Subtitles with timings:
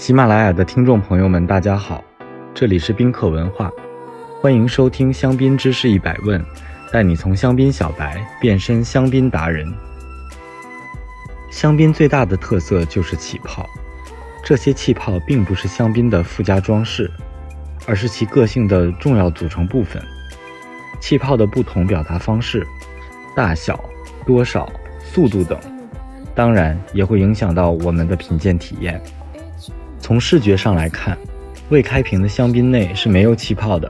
[0.00, 2.02] 喜马拉雅的听众朋友们，大家好，
[2.54, 3.70] 这里是宾客文化，
[4.40, 6.42] 欢迎收听香槟知识一百问，
[6.90, 9.70] 带你从香槟小白变身香槟达人。
[11.50, 13.68] 香槟最大的特色就是气泡，
[14.42, 17.10] 这些气泡并不是香槟的附加装饰，
[17.86, 20.02] 而是其个性的重要组成部分。
[20.98, 22.66] 气泡的不同表达方式、
[23.36, 23.78] 大小、
[24.24, 24.66] 多少、
[24.98, 25.60] 速度等，
[26.34, 28.98] 当然也会影响到我们的品鉴体验。
[30.10, 31.16] 从视觉上来看，
[31.68, 33.88] 未开瓶的香槟内是没有气泡的，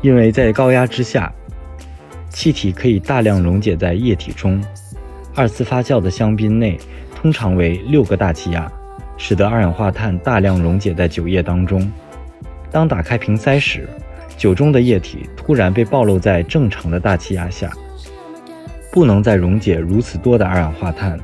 [0.00, 1.28] 因为在高压之下，
[2.28, 4.62] 气体可以大量溶解在液体中。
[5.34, 6.78] 二次发酵的香槟内
[7.16, 8.70] 通常为六个大气压，
[9.16, 11.90] 使得二氧化碳大量溶解在酒液当中。
[12.70, 13.88] 当打开瓶塞时，
[14.36, 17.68] 酒中的液体突然被暴露在正常的大气压下，
[18.92, 21.18] 不能再溶解如此多的二氧化碳。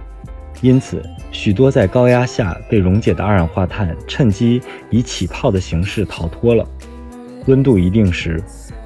[0.63, 1.01] 因此，
[1.43, 6.63] 许多在高压下被溶解的二氧化碳趁机以起泡的形式逃脱了。
[7.47, 8.39] 温度一定时，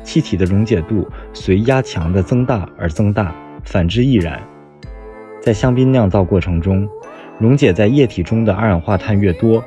[0.05, 3.35] 气体的溶解度随压强的增大而增大，
[3.65, 4.41] 反之亦然。
[5.43, 6.89] 在香槟酿造过程中，
[7.41, 9.61] 溶解在液体中的二氧化碳越多，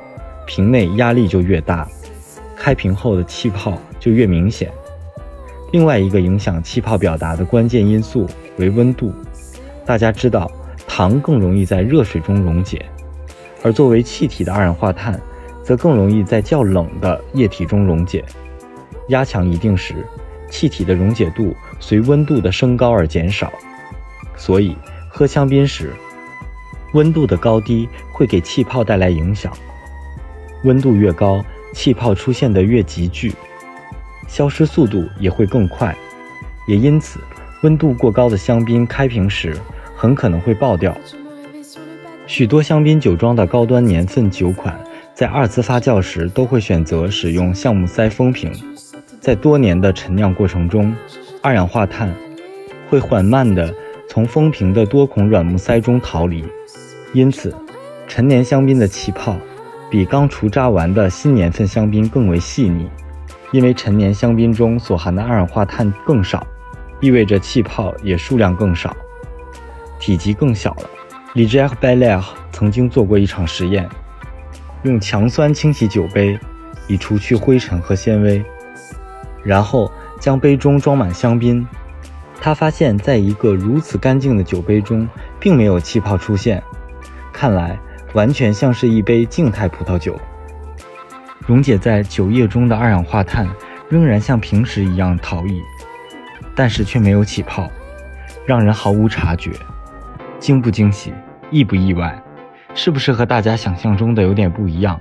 [0.46, 1.86] 瓶内压力就越大，
[2.56, 4.70] 开瓶后的气泡就越明显。
[5.72, 9.12] 另外一个影响气泡表达的关键因素为温度。
[9.84, 10.50] 大家知道。
[10.98, 12.84] 糖更容易在热水中溶解，
[13.62, 15.16] 而作为气体的二氧化碳，
[15.62, 18.24] 则更容易在较冷的液体中溶解。
[19.10, 20.04] 压强一定时，
[20.50, 23.52] 气体的溶解度随温度的升高而减少。
[24.36, 24.76] 所以，
[25.08, 25.92] 喝香槟时，
[26.94, 29.52] 温度的高低会给气泡带来影响。
[30.64, 33.32] 温度越高，气泡出现的越急剧，
[34.26, 35.96] 消失速度也会更快。
[36.66, 37.20] 也因此，
[37.62, 39.56] 温度过高的香槟开瓶时，
[39.98, 40.96] 很可能会爆掉。
[42.24, 44.78] 许多香槟酒庄的高端年份酒款，
[45.12, 48.52] 在二次发酵时都会选择使用橡木塞封瓶。
[49.18, 50.94] 在多年的陈酿过程中，
[51.42, 52.14] 二氧化碳
[52.88, 53.74] 会缓慢地
[54.08, 56.44] 从封瓶的多孔软木塞中逃离，
[57.12, 57.52] 因此，
[58.06, 59.36] 陈年香槟的气泡
[59.90, 62.88] 比刚除渣完的新年份香槟更为细腻。
[63.50, 66.46] 因为陈年香槟中所含的二氧化碳更少，
[67.00, 68.94] 意味着气泡也数量更少。
[69.98, 70.90] 体积更小了。
[71.34, 73.88] l i g e r b e l a 曾经做过一场实验，
[74.82, 76.38] 用强酸清洗酒杯，
[76.86, 78.44] 以除去灰尘和纤维，
[79.44, 81.66] 然后将杯中装满香槟。
[82.40, 86.62] 他发现，在一个如此干净的酒杯中，并没有气泡出现，
[87.32, 87.78] 看来
[88.14, 90.18] 完全像是一杯静态葡萄酒。
[91.46, 93.48] 溶解在酒液中的二氧化碳
[93.88, 95.62] 仍然像平时一样逃逸，
[96.54, 97.70] 但是却没有起泡，
[98.46, 99.50] 让人毫无察觉。
[100.48, 101.12] 惊不惊喜，
[101.50, 102.18] 意不意外，
[102.74, 104.98] 是不是和大家想象中的有点不一样？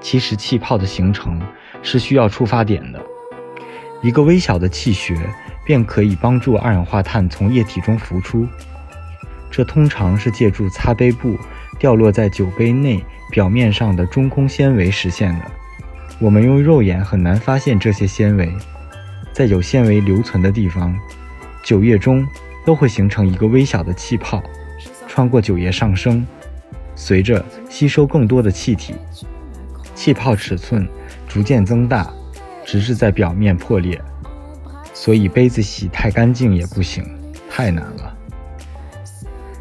[0.00, 1.42] 其实气泡的形成
[1.82, 3.02] 是需要出发点的，
[4.00, 5.18] 一个微小的气穴
[5.66, 8.46] 便可以帮助二氧化碳从液体中浮出。
[9.50, 11.36] 这通常是借助擦杯布
[11.76, 15.44] 掉落在酒杯内表面上的中空纤维实现的。
[16.20, 18.54] 我们用肉眼很难发现这些纤维，
[19.32, 20.96] 在有纤维留存的地方，
[21.64, 22.24] 酒液中。
[22.64, 24.42] 都会形成一个微小的气泡，
[25.06, 26.26] 穿过酒液上升，
[26.94, 28.94] 随着吸收更多的气体，
[29.94, 30.88] 气泡尺寸
[31.28, 32.12] 逐渐增大，
[32.64, 34.00] 直至在表面破裂。
[34.92, 37.04] 所以杯子洗太干净也不行，
[37.50, 38.16] 太难了。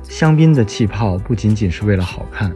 [0.07, 2.53] 香槟的气泡不仅仅是为了好看，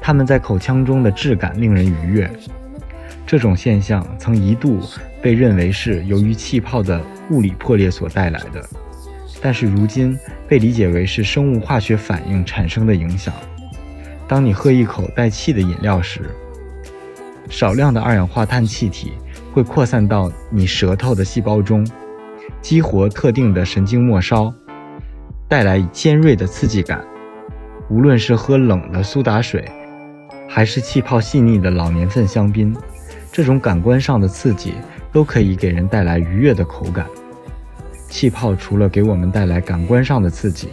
[0.00, 2.30] 它们在口腔中的质感令人愉悦。
[3.26, 4.80] 这种现象曾一度
[5.22, 7.00] 被认为是由于气泡的
[7.30, 8.62] 物理破裂所带来的。
[9.44, 10.18] 但是如今
[10.48, 13.34] 被理解为是生物化学反应产生的影响。
[14.26, 16.22] 当你喝一口带气的饮料时，
[17.50, 19.12] 少量的二氧化碳气体
[19.52, 21.86] 会扩散到你舌头的细胞中，
[22.62, 24.50] 激活特定的神经末梢，
[25.46, 27.04] 带来尖锐的刺激感。
[27.90, 29.62] 无论是喝冷的苏打水，
[30.48, 32.74] 还是气泡细腻的老年份香槟，
[33.30, 34.72] 这种感官上的刺激
[35.12, 37.06] 都可以给人带来愉悦的口感。
[38.14, 40.68] 气泡除了给我们带来感官上的刺激，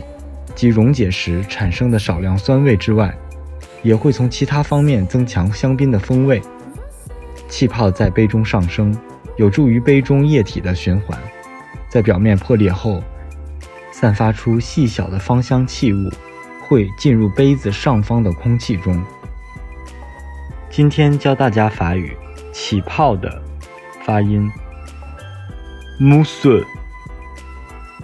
[0.54, 3.12] 及溶解时产生的少量酸味之外，
[3.82, 6.40] 也会从其他方面增强香槟的风味。
[7.50, 8.96] 气泡在杯中上升，
[9.38, 11.18] 有助于杯中液体的循环，
[11.90, 13.02] 在表面破裂后，
[13.92, 16.12] 散发出细小的芳香气雾，
[16.68, 19.04] 会进入杯子上方的空气中。
[20.70, 22.16] 今天教大家法语
[22.54, 23.42] “起泡”的
[24.06, 24.48] 发音
[26.00, 26.64] m o u s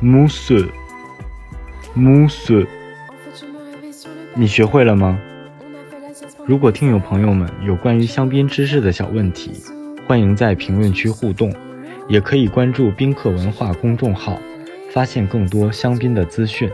[0.02, 2.68] Mousse，mousse，
[4.36, 5.20] 你学会了吗？
[6.46, 9.52] 如果听友朋友们有关于香槟知识的小问题，
[10.06, 11.52] 欢迎在评论区互动，
[12.08, 14.38] 也可以关注宾客文化公众号，
[14.92, 16.70] 发现更多香槟的资讯。